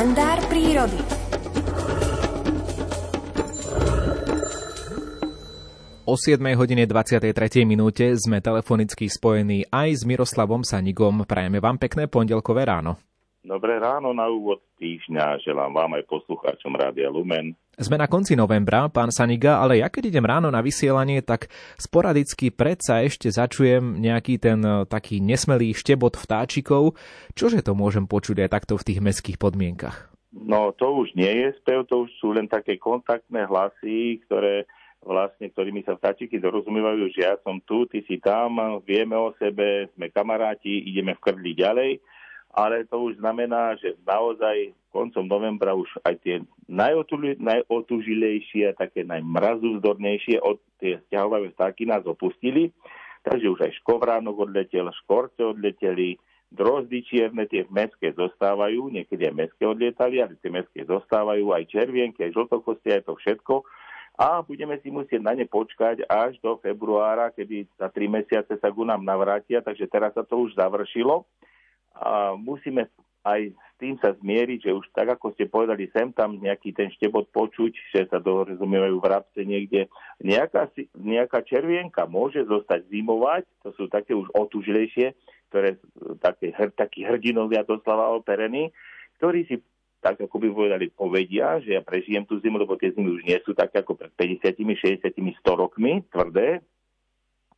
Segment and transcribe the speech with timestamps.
[0.00, 0.96] kalendár prírody.
[6.08, 7.68] O 7 hodine 23.
[7.68, 11.28] minúte sme telefonicky spojení aj s Miroslavom Sanigom.
[11.28, 13.09] Prajeme vám pekné pondelkové ráno.
[13.40, 15.40] Dobré ráno na úvod týždňa.
[15.40, 17.56] Želám vám aj poslucháčom Rádia Lumen.
[17.72, 21.48] Sme na konci novembra, pán Saniga, ale ja keď idem ráno na vysielanie, tak
[21.80, 27.00] sporadicky predsa ešte začujem nejaký ten e, taký nesmelý štebot vtáčikov.
[27.32, 30.12] Čože to môžem počuť aj takto v tých mestských podmienkach?
[30.36, 34.68] No to už nie je spev, to už sú len také kontaktné hlasy, ktoré
[35.00, 39.88] vlastne, ktorými sa vtáčiky dorozumievajú, že ja som tu, ty si tam, vieme o sebe,
[39.96, 41.92] sme kamaráti, ideme v krdli ďalej
[42.50, 50.58] ale to už znamená, že naozaj koncom novembra už aj tie najotužilejšie, také najmrazúzdornejšie od
[50.82, 52.74] tie stiahovavé vtáky nás opustili.
[53.22, 56.18] Takže už aj škovránok odletel, škorce odleteli,
[56.50, 62.26] drozdy čierne, tie mestské zostávajú, niekedy aj mestské odlietali, ale tie mestské zostávajú, aj červienky,
[62.26, 63.62] aj žltokostie, aj to všetko.
[64.18, 68.68] A budeme si musieť na ne počkať až do februára, kedy za tri mesiace sa
[68.72, 71.28] ku nám navrátia, takže teraz sa to už završilo
[71.94, 72.88] a musíme
[73.24, 76.88] aj s tým sa zmieriť, že už tak, ako ste povedali, sem tam nejaký ten
[76.96, 79.88] štebot počuť, že sa dorozumievajú vrabce niekde.
[80.20, 85.16] Nejaká, nejaká červienka môže zostať zimovať, to sú také už otužilejšie,
[85.52, 85.76] ktoré
[86.20, 88.72] také, takí hrdinovia doslova operení,
[89.20, 89.56] ktorí si
[90.00, 93.36] tak ako by povedali, povedia, že ja prežijem tú zimu, lebo tie zimy už nie
[93.44, 96.64] sú také ako pred 50, 60, 100 rokmi, tvrdé,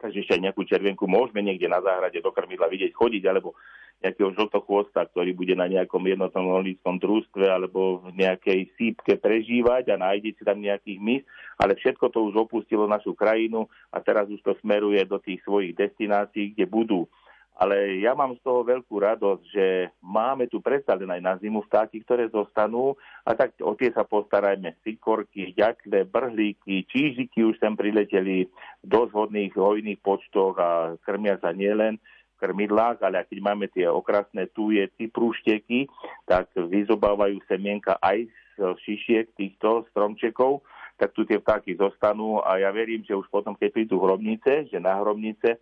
[0.03, 3.55] takže ešte aj nejakú červenku môžeme niekde na záhrade do krmidla vidieť chodiť, alebo
[4.03, 9.97] nejakého žltochvosta, ktorý bude na nejakom jednotnom rolníckom družstve alebo v nejakej sípke prežívať a
[9.97, 11.23] nájde si tam nejakých mis,
[11.57, 15.79] ale všetko to už opustilo našu krajinu a teraz už to smeruje do tých svojich
[15.79, 17.07] destinácií, kde budú.
[17.53, 21.61] Ale ja mám z toho veľkú radosť, že máme tu predsa len aj na zimu
[21.69, 22.97] vtáky, ktoré zostanú
[23.29, 24.81] a tak o tie sa postarajme.
[24.81, 31.53] Sikorky, ďakle, brhlíky, čížiky už sem prileteli v dosť hodných hojných počtoch a krmia sa
[31.53, 32.01] nielen
[32.43, 35.87] krmidlách, ale keď máme tie okrasné tuje cyprúšteky,
[36.27, 38.27] tak vyzobávajú semienka aj
[38.59, 40.67] z šišiek týchto stromčekov,
[40.99, 44.79] tak tu tie vtáky zostanú a ja verím, že už potom, keď prídu hrobnice, že
[44.83, 45.59] na hrobnice e,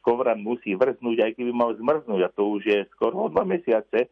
[0.00, 4.06] škovran musí vrznúť, aj keby mal zmrznúť a to už je skoro o dva mesiace.
[4.06, 4.08] E,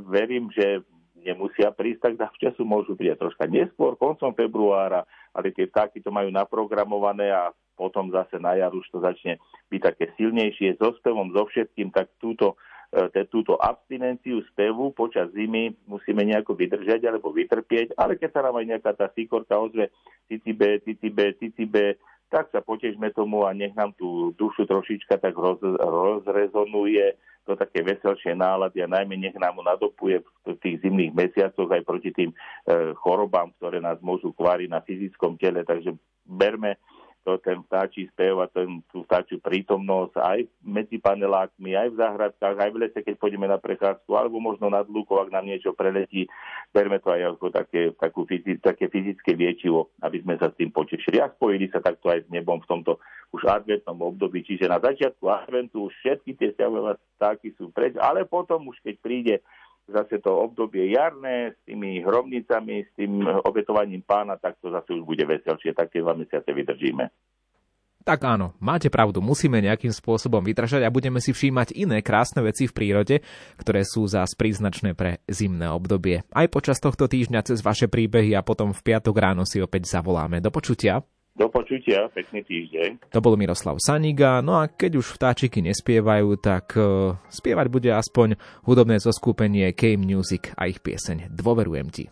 [0.00, 0.82] verím, že
[1.20, 5.04] nemusia prísť, tak času môžu prísť troška neskôr, koncom februára,
[5.36, 9.40] ale tie vtáky to majú naprogramované a potom zase na jar už to začne
[9.72, 12.60] byť také silnejšie so spevom, so všetkým, tak túto,
[12.92, 18.60] e, túto abstinenciu spevu počas zimy musíme nejako vydržať alebo vytrpieť, ale keď sa nám
[18.60, 19.88] aj nejaká tá síkorka ozve
[20.28, 21.96] cicibe, cicibe, cicibe,
[22.28, 27.82] tak sa potežme tomu a nech nám tú dušu trošička tak roz, rozrezonuje do také
[27.82, 32.36] veselšie nálady a najmä nech nám nadopuje v tých zimných mesiacoch aj proti tým e,
[33.02, 35.66] chorobám, ktoré nás môžu kváriť na fyzickom tele.
[35.66, 36.78] Takže berme
[37.24, 42.56] to, ten vtáčí spev a ten, tú vtáčiu prítomnosť aj medzi panelákmi, aj v záhradkách,
[42.56, 46.26] aj v lese, keď pôjdeme na prechádzku, alebo možno nad lúkou, ak nám niečo preletí,
[46.72, 48.24] berme to aj ako také, takú,
[48.62, 51.20] také fyzické liečivo, aby sme sa s tým potešili.
[51.20, 52.96] A spojili sa takto aj s nebom v tomto
[53.30, 54.42] už adventnom období.
[54.42, 58.96] Čiže na začiatku adventu už všetky tie stiahové vtáky sú preč, ale potom už keď
[58.98, 59.34] príde
[59.90, 65.02] zase to obdobie jarné s tými hrobnicami, s tým obetovaním pána, tak to zase už
[65.04, 67.10] bude veselšie, tak tie dva mesiace vydržíme.
[68.00, 72.64] Tak áno, máte pravdu, musíme nejakým spôsobom vydržať a budeme si všímať iné krásne veci
[72.64, 73.20] v prírode,
[73.60, 76.24] ktoré sú zás príznačné pre zimné obdobie.
[76.32, 80.40] Aj počas tohto týždňa cez vaše príbehy a potom v piatok ráno si opäť zavoláme.
[80.40, 81.04] Do počutia.
[81.38, 83.14] Do počutia, pekný týždeň.
[83.14, 88.34] To bol Miroslav Saniga, no a keď už vtáčiky nespievajú, tak uh, spievať bude aspoň
[88.66, 92.06] hudobné zoskupenie K-Music a ich pieseň Dôverujem ti.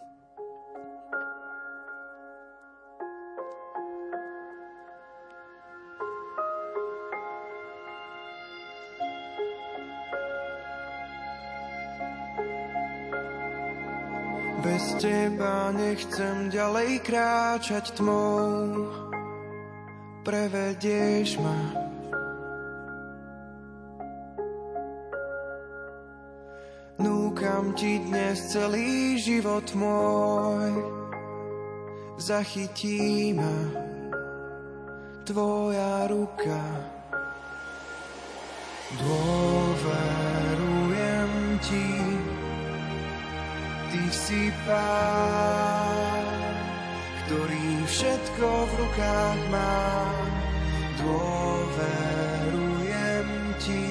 [14.59, 19.07] Bez teba nechcem ďalej kráčať tmou
[20.29, 21.57] prevedieš ma.
[27.01, 30.85] Núkam ti dnes celý život môj,
[32.21, 33.73] zachytí ma
[35.25, 36.61] tvoja ruka.
[39.01, 40.01] Dôverujem
[41.65, 41.89] ti,
[43.93, 46.29] ty si pán
[47.29, 50.01] ktorý všetko v rukách má.
[50.97, 52.09] Dôverujem
[53.61, 53.85] ti,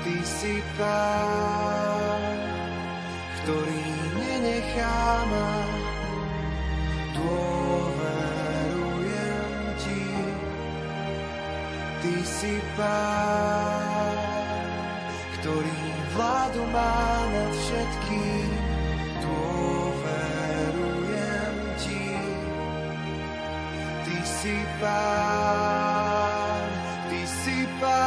[0.00, 2.40] ty si pán,
[3.44, 3.84] ktorý
[4.16, 5.68] nenechá ma.
[7.12, 8.48] Dôverujem
[9.84, 10.16] ti,
[12.00, 14.16] ty si pán,
[15.36, 15.76] ktorý
[16.16, 17.04] vládu má
[17.36, 17.93] nad všetkým.
[24.44, 26.68] Si pán,
[27.08, 28.04] ty si pán.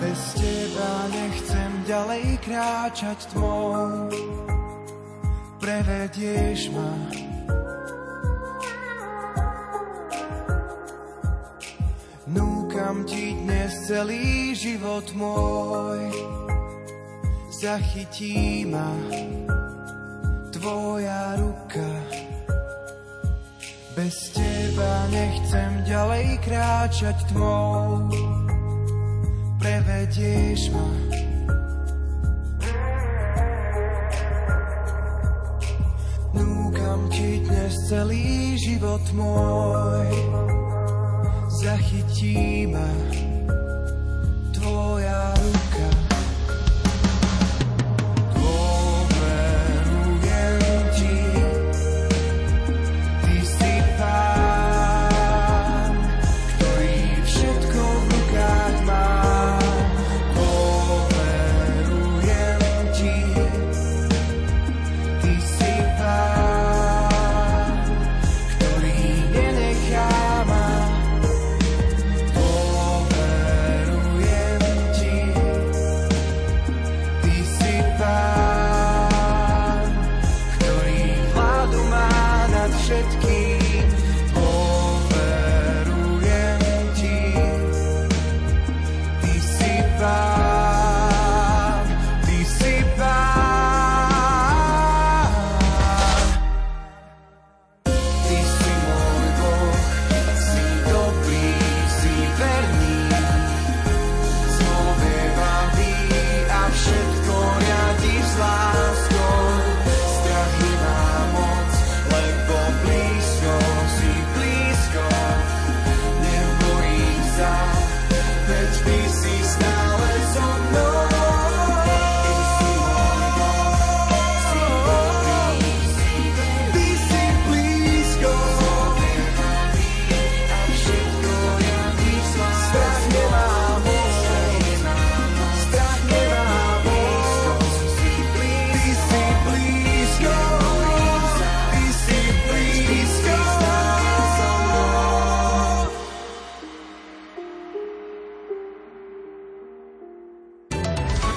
[0.00, 4.08] Bez teba nechcem ďalej kráčať tmou,
[5.60, 6.96] prevedieš ma.
[12.24, 16.08] Núkam ti dnes celý život môj,
[17.52, 18.88] zachytí ma
[20.64, 21.90] tvoja ruka.
[23.92, 28.08] Bez teba nechcem ďalej kráčať tmou,
[29.60, 30.88] prevedieš ma.
[36.32, 40.08] Núkam ti dnes celý život môj,
[41.60, 42.88] zachytí ma.